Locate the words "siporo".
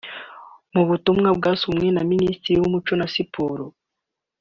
3.13-3.65